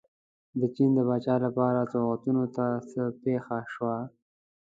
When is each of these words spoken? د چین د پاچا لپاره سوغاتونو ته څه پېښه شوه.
د 0.59 0.61
چین 0.75 0.89
د 0.97 0.99
پاچا 1.07 1.35
لپاره 1.45 1.89
سوغاتونو 1.93 2.43
ته 2.55 2.65
څه 2.91 3.01
پېښه 3.23 3.57
شوه. 3.73 3.97